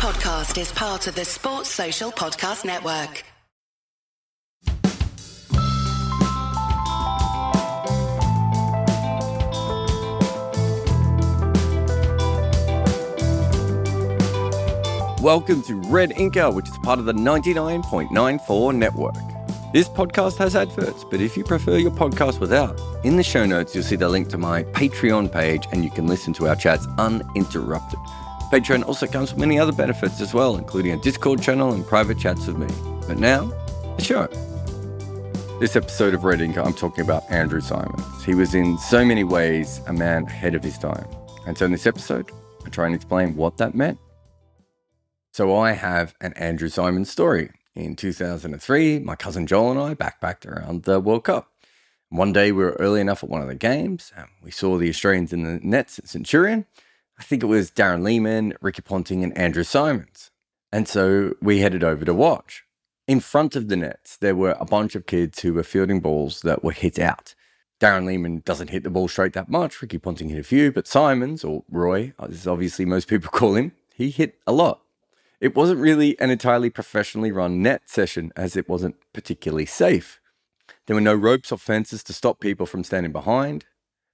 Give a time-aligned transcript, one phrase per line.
[0.00, 3.22] podcast is part of the Sports Social Podcast Network.
[15.22, 19.14] Welcome to Red Inker, which is part of the 99.94 network.
[19.74, 23.74] This podcast has adverts, but if you prefer your podcast without, in the show notes
[23.74, 26.86] you'll see the link to my Patreon page and you can listen to our chats
[26.96, 27.98] uninterrupted.
[28.50, 32.18] Patreon also comes with many other benefits as well, including a Discord channel and private
[32.18, 32.66] chats with me.
[33.06, 33.46] But now,
[33.96, 34.26] the show.
[35.60, 38.24] This episode of Red Inker, I'm talking about Andrew Symonds.
[38.24, 41.06] He was in so many ways a man ahead of his time.
[41.46, 42.30] And so in this episode,
[42.64, 43.98] I try and explain what that meant
[45.32, 47.50] so I have an Andrew Symonds story.
[47.74, 51.52] In 2003, my cousin Joel and I backpacked around the World Cup.
[52.08, 54.12] One day we were early enough at one of the games.
[54.16, 56.66] And we saw the Australians in the nets at Centurion.
[57.20, 60.30] I think it was Darren Lehmann, Ricky Ponting, and Andrew Symonds.
[60.72, 62.64] And so we headed over to watch.
[63.06, 66.40] In front of the nets, there were a bunch of kids who were fielding balls
[66.40, 67.34] that were hit out.
[67.78, 69.82] Darren Lehmann doesn't hit the ball straight that much.
[69.82, 73.72] Ricky Ponting hit a few, but Symonds, or Roy, as obviously most people call him,
[73.94, 74.80] he hit a lot.
[75.40, 80.22] It wasn't really an entirely professionally run net session as it wasn't particularly safe.
[80.86, 83.66] There were no ropes or fences to stop people from standing behind.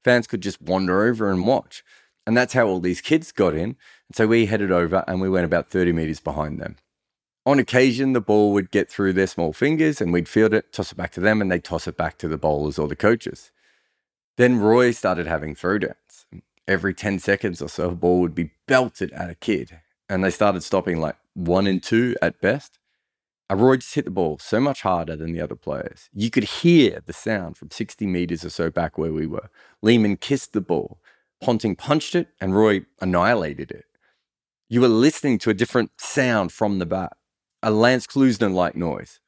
[0.02, 1.84] Fans could just wander over and watch.
[2.26, 3.76] And that's how all these kids got in.
[4.08, 6.76] And so we headed over and we went about 30 meters behind them.
[7.44, 10.90] On occasion, the ball would get through their small fingers and we'd field it, toss
[10.90, 13.52] it back to them, and they'd toss it back to the bowlers or the coaches.
[14.36, 16.26] Then Roy started having throwdowns.
[16.66, 20.30] Every 10 seconds or so, a ball would be belted at a kid and they
[20.30, 22.78] started stopping like one and two at best.
[23.48, 26.10] Roy just hit the ball so much harder than the other players.
[26.12, 29.50] You could hear the sound from 60 meters or so back where we were.
[29.82, 30.98] Lehmann kissed the ball.
[31.42, 33.84] Ponting punched it, and Roy annihilated it.
[34.68, 37.16] You were listening to a different sound from the bat,
[37.62, 39.20] a Lance Klusener like noise.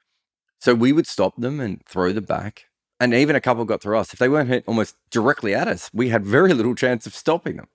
[0.58, 2.64] So we would stop them and throw the back.
[3.00, 4.12] And even a couple got through us.
[4.12, 7.56] If they weren't hit almost directly at us, we had very little chance of stopping
[7.56, 7.68] them.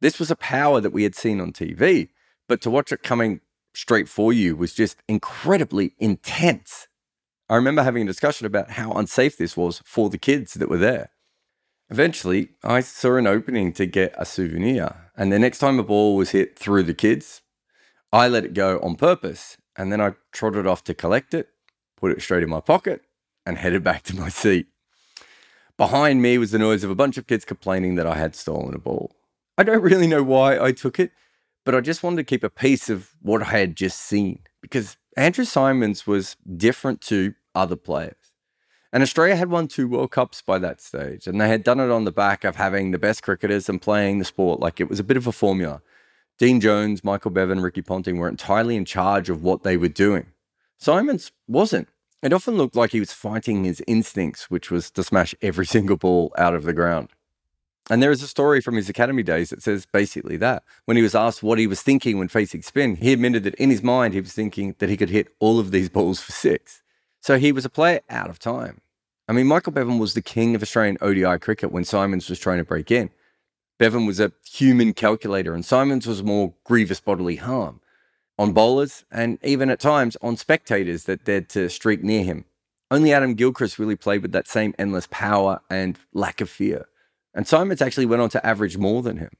[0.00, 2.08] This was a power that we had seen on TV.
[2.48, 3.40] But to watch it coming
[3.74, 6.88] straight for you was just incredibly intense.
[7.48, 10.78] I remember having a discussion about how unsafe this was for the kids that were
[10.78, 11.10] there.
[11.90, 16.16] Eventually, I saw an opening to get a souvenir, and the next time a ball
[16.16, 17.42] was hit through the kids,
[18.12, 21.48] I let it go on purpose, and then I trotted off to collect it,
[21.96, 23.02] put it straight in my pocket,
[23.44, 24.66] and headed back to my seat.
[25.76, 28.74] Behind me was the noise of a bunch of kids complaining that I had stolen
[28.74, 29.12] a ball.
[29.58, 31.12] I don't really know why I took it
[31.66, 34.96] but I just wanted to keep a piece of what I had just seen because
[35.16, 38.25] Andrew Symonds was different to other players.
[38.92, 41.90] And Australia had won two World Cups by that stage, and they had done it
[41.90, 45.00] on the back of having the best cricketers and playing the sport like it was
[45.00, 45.82] a bit of a formula.
[46.38, 50.26] Dean Jones, Michael Bevan, Ricky Ponting were entirely in charge of what they were doing.
[50.78, 51.88] Symonds wasn't.
[52.22, 55.96] It often looked like he was fighting his instincts, which was to smash every single
[55.96, 57.08] ball out of the ground.
[57.88, 60.64] And there is a story from his academy days that says basically that.
[60.86, 63.70] When he was asked what he was thinking when facing spin, he admitted that in
[63.70, 66.82] his mind he was thinking that he could hit all of these balls for six.
[67.26, 68.80] So he was a player out of time.
[69.26, 72.58] I mean, Michael Bevan was the king of Australian ODI cricket when Symonds was trying
[72.58, 73.10] to break in.
[73.80, 77.80] Bevan was a human calculator, and Symonds was more grievous bodily harm
[78.38, 82.44] on bowlers and even at times on spectators that dared to streak near him.
[82.92, 86.86] Only Adam Gilchrist really played with that same endless power and lack of fear.
[87.34, 89.30] And Symonds actually went on to average more than him.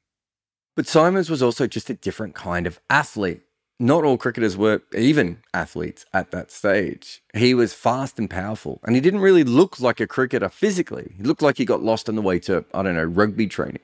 [0.75, 3.43] But Symonds was also just a different kind of athlete.
[3.79, 7.23] Not all cricketers were even athletes at that stage.
[7.35, 11.13] He was fast and powerful, and he didn't really look like a cricketer physically.
[11.19, 13.83] He looked like he got lost on the way to, I don't know, rugby training.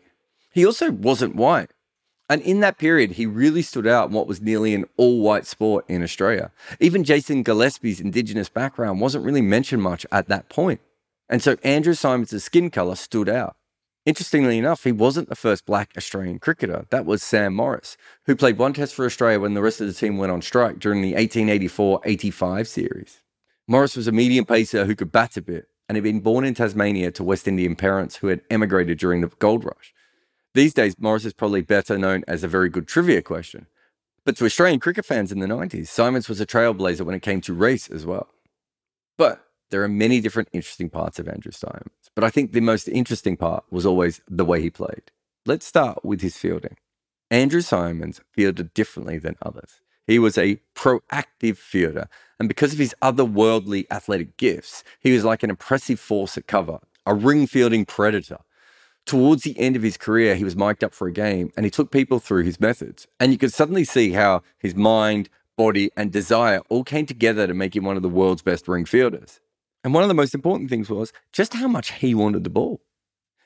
[0.51, 1.71] He also wasn't white.
[2.31, 5.45] And in that period, he really stood out in what was nearly an all white
[5.45, 6.51] sport in Australia.
[6.81, 10.81] Even Jason Gillespie's Indigenous background wasn't really mentioned much at that point.
[11.29, 13.57] And so Andrew Symonds' skin colour stood out.
[14.05, 16.87] Interestingly enough, he wasn't the first black Australian cricketer.
[16.91, 17.97] That was Sam Morris,
[18.27, 20.81] who played one test for Australia when the rest of the team went on strike
[20.81, 23.23] during the 1884 85 series.
[23.69, 26.55] Morris was a medium pacer who could bat a bit and had been born in
[26.55, 29.95] Tasmania to West Indian parents who had emigrated during the gold rush.
[30.55, 33.67] These days, Morris is probably better known as a very good trivia question.
[34.25, 37.41] But to Australian cricket fans in the 90s, Symonds was a trailblazer when it came
[37.43, 38.29] to race as well.
[39.17, 42.87] But there are many different interesting parts of Andrew Symonds, but I think the most
[42.89, 45.11] interesting part was always the way he played.
[45.47, 46.77] Let's start with his fielding.
[47.31, 49.81] Andrew Symonds fielded differently than others.
[50.07, 52.07] He was a proactive fielder,
[52.39, 56.79] and because of his otherworldly athletic gifts, he was like an impressive force at cover,
[57.07, 58.39] a ring fielding predator.
[59.07, 61.71] Towards the end of his career, he was mic'd up for a game and he
[61.71, 63.09] took people through his methods.
[63.19, 67.55] And you could suddenly see how his mind, body, and desire all came together to
[67.55, 69.41] make him one of the world's best ring fielders.
[69.85, 72.81] And one of the most important things was just how much he wanted the ball.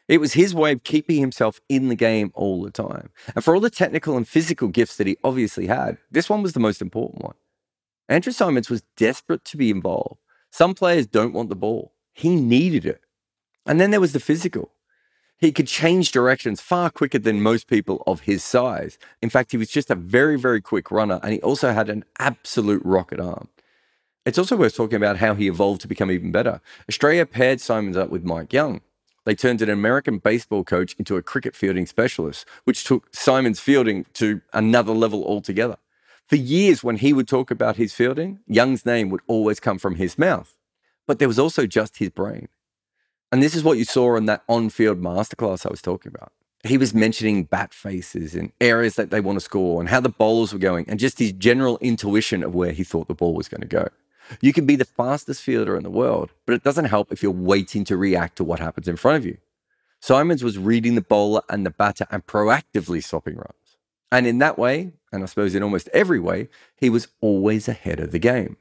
[0.08, 3.10] It was his way of keeping himself in the game all the time.
[3.34, 6.52] And for all the technical and physical gifts that he obviously had, this one was
[6.52, 7.34] the most important one.
[8.08, 10.20] Andrew Symonds was desperate to be involved.
[10.52, 11.92] Some players don't want the ball.
[12.12, 13.02] He needed it.
[13.66, 14.70] And then there was the physical.
[15.38, 18.96] He could change directions far quicker than most people of his size.
[19.20, 22.04] In fact, he was just a very, very quick runner, and he also had an
[22.18, 23.48] absolute rocket arm.
[24.26, 26.60] It's also worth talking about how he evolved to become even better.
[26.88, 28.80] Australia paired Symonds up with Mike Young.
[29.24, 34.04] They turned an American baseball coach into a cricket fielding specialist, which took Symonds' fielding
[34.14, 35.76] to another level altogether.
[36.24, 39.94] For years, when he would talk about his fielding, Young's name would always come from
[39.94, 40.56] his mouth.
[41.06, 42.48] But there was also just his brain.
[43.30, 46.32] And this is what you saw in that on field masterclass I was talking about.
[46.64, 50.08] He was mentioning bat faces and areas that they want to score and how the
[50.08, 53.48] bowlers were going and just his general intuition of where he thought the ball was
[53.48, 53.88] going to go.
[54.40, 57.32] You can be the fastest fielder in the world, but it doesn't help if you're
[57.32, 59.38] waiting to react to what happens in front of you.
[60.00, 63.76] Symonds was reading the bowler and the batter and proactively stopping runs.
[64.12, 68.00] And in that way, and I suppose in almost every way, he was always ahead
[68.00, 68.56] of the game.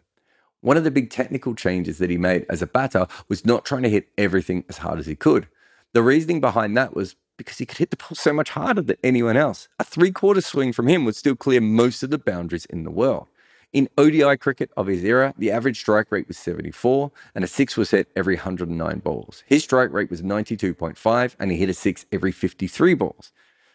[0.61, 3.83] One of the big technical changes that he made as a batter was not trying
[3.83, 5.47] to hit everything as hard as he could.
[5.93, 8.97] The reasoning behind that was because he could hit the ball so much harder than
[9.03, 9.67] anyone else.
[9.79, 12.91] A three quarter swing from him would still clear most of the boundaries in the
[12.91, 13.27] world.
[13.73, 17.75] In ODI cricket of his era, the average strike rate was 74, and a six
[17.75, 19.43] was hit every 109 balls.
[19.47, 23.33] His strike rate was 92.5, and he hit a six every 53 balls.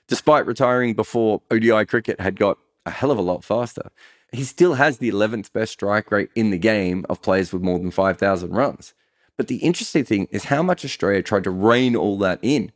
[0.08, 3.90] Despite retiring before ODI cricket had got a hell of a lot faster,
[4.32, 7.78] he still has the 11th best strike rate in the game of players with more
[7.78, 8.94] than 5,000 runs.
[9.36, 12.72] But the interesting thing is how much Australia tried to rein all that in.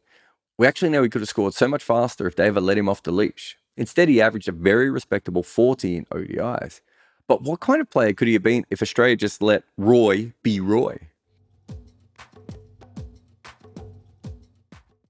[0.56, 2.88] We actually know he could have scored so much faster if they ever let him
[2.88, 3.56] off the leash.
[3.76, 6.80] Instead, he averaged a very respectable 40 in ODIs.
[7.26, 10.60] But what kind of player could he have been if Australia just let Roy be
[10.60, 10.98] Roy?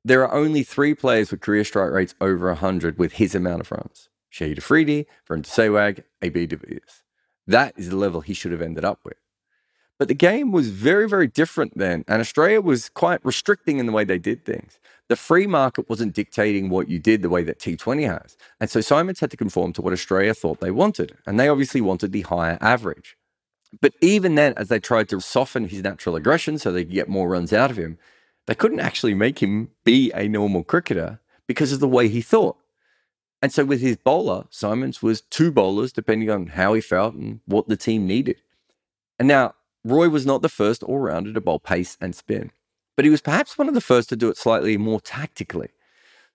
[0.04, 3.72] There are only three players with career strike rates over 100 with his amount of
[3.72, 4.10] runs.
[4.30, 7.02] Shahid Afridi, Virender Sehwag, AB Villiers.
[7.46, 9.16] That is the level he should have ended up with.
[9.98, 13.92] But the game was very, very different then, and Australia was quite restricting in the
[13.92, 14.78] way they did things.
[15.08, 18.36] The free market wasn't dictating what you did the way that T20 has.
[18.58, 21.80] And so Symonds had to conform to what Australia thought they wanted, and they obviously
[21.80, 23.16] wanted the higher average.
[23.80, 27.08] But even then, as they tried to soften his natural aggression so they could get
[27.08, 27.98] more runs out of him,
[28.46, 32.56] they couldn't actually make him be a normal cricketer because of the way he thought.
[33.42, 37.40] And so with his bowler, Symonds was two bowlers depending on how he felt and
[37.46, 38.36] what the team needed.
[39.18, 39.54] And now,
[39.84, 42.50] Roy was not the first all rounder to bowl pace and spin,
[42.96, 45.68] but he was perhaps one of the first to do it slightly more tactically.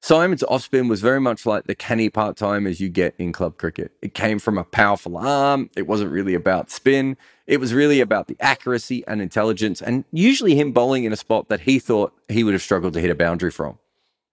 [0.02, 3.34] Symonds' off spin was very much like the canny part time as you get in
[3.34, 3.92] club cricket.
[4.02, 5.70] It came from a powerful arm.
[5.76, 7.18] It wasn't really about spin.
[7.48, 11.50] It was really about the accuracy and intelligence, and usually him bowling in a spot
[11.50, 13.78] that he thought he would have struggled to hit a boundary from.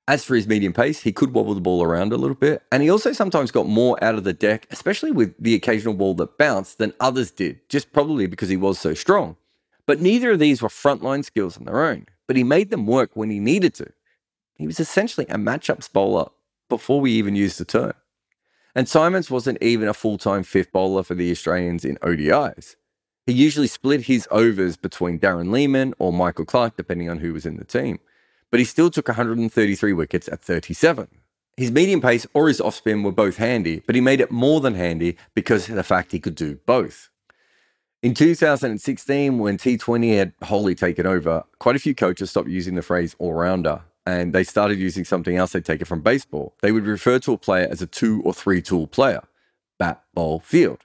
[0.08, 2.80] As for his medium pace, he could wobble the ball around a little bit, and
[2.80, 6.38] he also sometimes got more out of the deck, especially with the occasional ball that
[6.38, 9.36] bounced, than others did, just probably because he was so strong.
[9.84, 13.10] But neither of these were frontline skills on their own, but he made them work
[13.14, 13.90] when he needed to.
[14.54, 16.28] He was essentially a matchups bowler
[16.68, 17.92] before we even used the term.
[18.76, 22.76] And Symonds wasn't even a full time fifth bowler for the Australians in ODIs.
[23.26, 27.44] He usually split his overs between Darren Lehmann or Michael Clarke, depending on who was
[27.44, 27.98] in the team
[28.50, 31.08] but he still took 133 wickets at 37.
[31.56, 34.60] His medium pace or his off spin were both handy, but he made it more
[34.60, 37.08] than handy because of the fact he could do both.
[38.02, 42.82] In 2016, when T20 had wholly taken over, quite a few coaches stopped using the
[42.82, 46.54] phrase all rounder and they started using something else they'd taken from baseball.
[46.62, 49.22] They would refer to a player as a two or three tool player
[49.78, 50.84] bat, ball, field.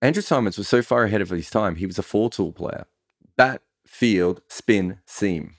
[0.00, 2.86] Andrew Symonds was so far ahead of his time, he was a four tool player
[3.36, 5.55] bat, field, spin, seam.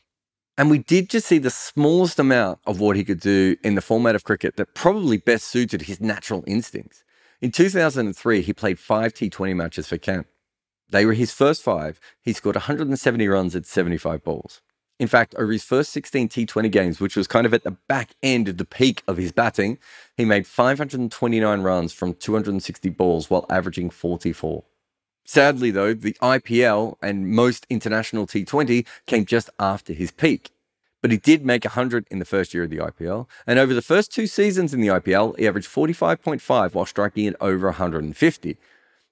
[0.57, 3.81] And we did just see the smallest amount of what he could do in the
[3.81, 7.03] format of cricket that probably best suited his natural instincts.
[7.41, 10.25] In 2003, he played five T20 matches for Kent.
[10.89, 11.99] They were his first five.
[12.21, 14.61] He scored 170 runs at 75 balls.
[14.99, 18.15] In fact, over his first 16 T20 games, which was kind of at the back
[18.23, 19.77] end of the peak of his batting,
[20.15, 24.63] he made 529 runs from 260 balls while averaging 44.
[25.29, 30.51] Sadly, though, the IPL and most international T20 came just after his peak.
[31.01, 33.27] But he did make 100 in the first year of the IPL.
[33.45, 37.35] And over the first two seasons in the IPL, he averaged 45.5 while striking in
[37.41, 38.57] over 150.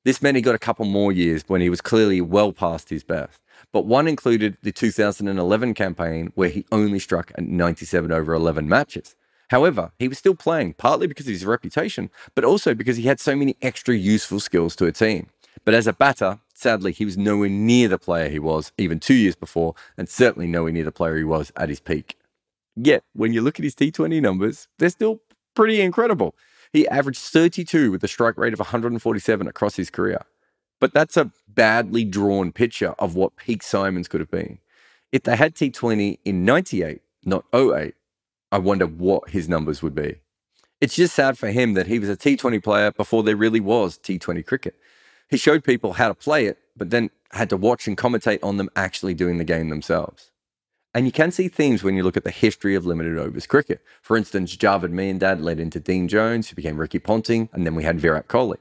[0.05, 3.03] This meant he got a couple more years when he was clearly well past his
[3.03, 3.39] best.
[3.72, 9.15] but one included the 2011 campaign where he only struck at 97 over 11 matches.
[9.50, 13.19] However, he was still playing partly because of his reputation, but also because he had
[13.19, 15.27] so many extra useful skills to a team.
[15.65, 19.15] But as a batter, sadly, he was nowhere near the player he was even two
[19.15, 22.17] years before, and certainly nowhere near the player he was at his peak.
[22.75, 25.22] Yet, when you look at his T20 numbers, they're still
[25.55, 26.36] pretty incredible.
[26.72, 30.22] He averaged 32 with a strike rate of 147 across his career.
[30.79, 34.60] But that's a badly drawn picture of what peak Symonds could have been.
[35.12, 37.95] If they had T20 in 98, not 08,
[38.51, 40.19] I wonder what his numbers would be.
[40.81, 43.98] It's just sad for him that he was a T20 player before there really was
[43.98, 44.75] T20 cricket.
[45.29, 48.58] He showed people how to play it, but then had to watch and commentate on
[48.58, 50.32] them actually doing the game themselves.
[50.94, 53.82] And you can see themes when you look at the history of limited overs cricket.
[54.01, 57.84] For instance, Javed Miandad led into Dean Jones, who became Ricky Ponting, and then we
[57.84, 58.58] had Virat Kohli.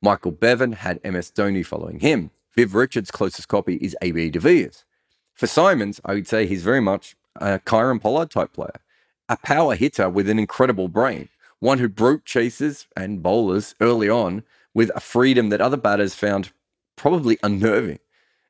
[0.00, 2.30] Michael Bevan had MS Dhoni following him.
[2.54, 4.84] Viv Richards' closest copy is AB de Villiers.
[5.34, 8.80] For Symonds, I would say he's very much a Kieron Pollard type player,
[9.28, 11.28] a power hitter with an incredible brain,
[11.58, 14.44] one who broke chasers and bowlers early on
[14.74, 16.52] with a freedom that other batters found
[16.96, 18.00] probably unnerving,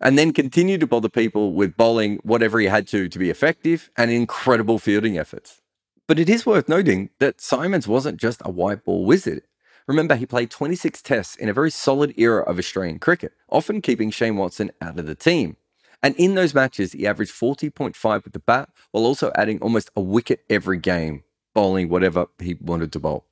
[0.01, 3.91] and then continued to bother people with bowling whatever he had to to be effective
[3.97, 5.61] and incredible fielding efforts.
[6.07, 9.43] But it is worth noting that Symonds wasn't just a white ball wizard.
[9.87, 14.11] Remember, he played 26 tests in a very solid era of Australian cricket, often keeping
[14.11, 15.57] Shane Watson out of the team.
[16.03, 20.01] And in those matches, he averaged 40.5 with the bat, while also adding almost a
[20.03, 23.25] wicket every game, bowling whatever he wanted to bowl.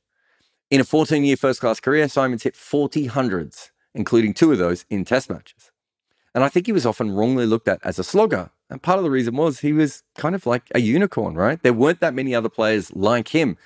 [0.72, 4.84] In a 14 year first class career, Symonds hit 40 hundreds, including two of those
[4.90, 5.70] in test matches.
[6.34, 8.50] And I think he was often wrongly looked at as a slogger.
[8.70, 11.62] And part of the reason was he was kind of like a unicorn, right?
[11.62, 13.56] There weren't that many other players like him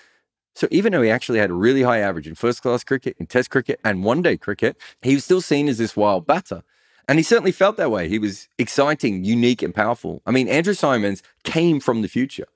[0.56, 3.26] so even though he actually had a really high average in first class cricket, in
[3.26, 6.62] test cricket, and one day cricket, he was still seen as this wild batter.
[7.06, 8.08] And he certainly felt that way.
[8.08, 10.22] He was exciting, unique, and powerful.
[10.26, 12.46] I mean, Andrew Symonds came from the future.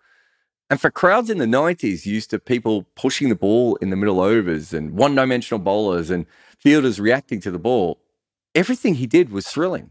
[0.70, 4.20] And for crowds in the 90s used to people pushing the ball in the middle
[4.20, 6.26] overs and one dimensional bowlers and
[6.58, 7.98] fielders reacting to the ball,
[8.54, 9.90] everything he did was thrilling.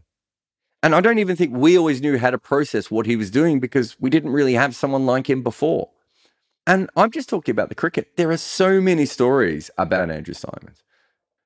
[0.82, 3.60] And I don't even think we always knew how to process what he was doing
[3.60, 5.90] because we didn't really have someone like him before.
[6.66, 8.16] And I'm just talking about the cricket.
[8.16, 10.82] There are so many stories about Andrew Symonds.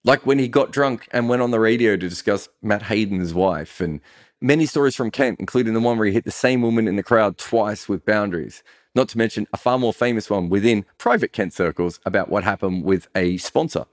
[0.04, 3.80] Like when he got drunk and went on the radio to discuss Matt Hayden's wife,
[3.80, 4.00] and
[4.40, 7.02] many stories from Kent, including the one where he hit the same woman in the
[7.02, 8.62] crowd twice with boundaries.
[8.94, 12.84] Not to mention a far more famous one within private Kent circles about what happened
[12.84, 13.86] with a sponsor.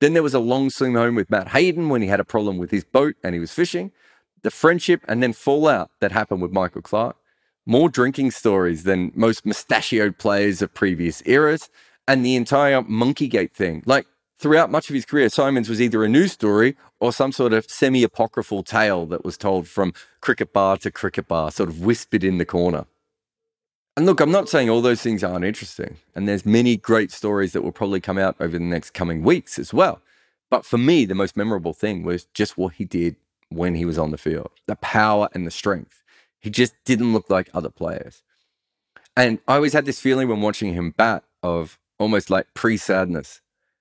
[0.00, 2.58] Then there was a long swim home with Matt Hayden when he had a problem
[2.58, 3.92] with his boat and he was fishing.
[4.42, 7.16] The friendship and then fallout that happened with Michael Clarke
[7.68, 11.68] more drinking stories than most mustachioed players of previous eras,
[12.08, 13.82] and the entire Monkeygate thing.
[13.84, 14.06] Like
[14.38, 17.70] throughout much of his career, Symonds was either a news story or some sort of
[17.70, 19.92] semi apocryphal tale that was told from
[20.22, 22.86] cricket bar to cricket bar, sort of whispered in the corner.
[23.98, 27.52] And look, I'm not saying all those things aren't interesting, and there's many great stories
[27.52, 30.00] that will probably come out over the next coming weeks as well.
[30.50, 33.16] But for me, the most memorable thing was just what he did
[33.48, 36.04] when he was on the field the power and the strength.
[36.38, 38.22] He just didn't look like other players.
[39.16, 43.40] And I always had this feeling when watching him bat of almost like pre sadness.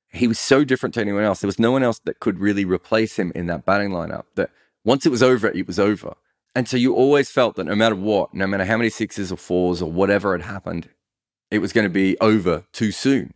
[0.10, 1.42] He was so different to anyone else.
[1.42, 4.24] There was no one else that could really replace him in that batting lineup.
[4.34, 4.50] That
[4.84, 6.16] once it was over, it was over.
[6.58, 9.38] And so you always felt that no matter what, no matter how many sixes or
[9.38, 10.90] fours or whatever had happened,
[11.52, 13.34] it was going to be over too soon.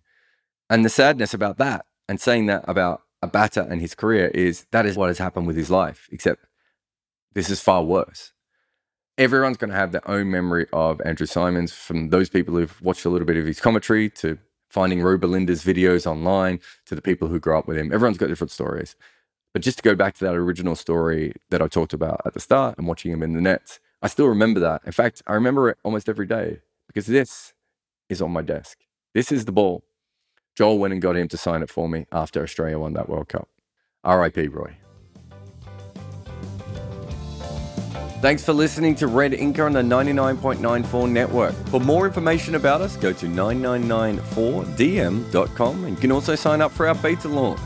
[0.69, 4.65] And the sadness about that and saying that about a batter and his career is
[4.71, 6.45] that is what has happened with his life, except
[7.33, 8.33] this is far worse
[9.17, 13.05] everyone's going to have their own memory of Andrew Symonds from those people who've watched
[13.05, 17.39] a little bit of his commentary to finding Robelinda's videos online to the people who
[17.39, 17.93] grew up with him.
[17.93, 18.95] Everyone's got different stories.
[19.53, 22.39] But just to go back to that original story that I talked about at the
[22.39, 24.81] start and watching him in the nets, I still remember that.
[24.85, 27.53] In fact, I remember it almost every day because this
[28.09, 28.79] is on my desk.
[29.13, 29.83] This is the ball.
[30.55, 33.29] Joel went and got him to sign it for me after Australia won that World
[33.29, 33.47] Cup.
[34.05, 34.77] RIP Roy.
[38.21, 41.55] Thanks for listening to Red Inker on the 99.94 network.
[41.69, 46.87] For more information about us, go to 9994dm.com and you can also sign up for
[46.87, 47.59] our beta launch.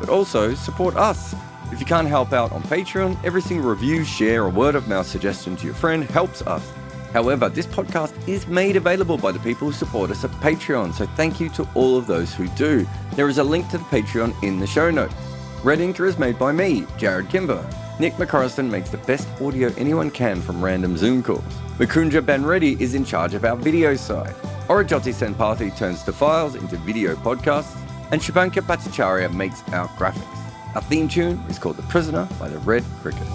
[0.00, 1.34] But also support us.
[1.70, 5.06] If you can't help out on Patreon, every single review, share, or word of mouth
[5.06, 6.68] suggestion to your friend helps us.
[7.12, 11.06] However, this podcast is made available by the people who support us at Patreon, so
[11.16, 12.86] thank you to all of those who do.
[13.14, 15.14] There is a link to the Patreon in the show notes.
[15.62, 17.68] Red Inker is made by me, Jarrod Kimber.
[17.98, 21.42] Nick McCorriston makes the best audio anyone can from random Zoom calls.
[21.78, 24.34] Mukunja Banreddy is in charge of our video side.
[24.68, 27.79] Aurojyoti Senpathi turns the files into video podcasts.
[28.12, 30.74] And Shubhankar Bhattacharya makes our graphics.
[30.74, 33.26] Our theme tune is called The Prisoner by the Red Cricket.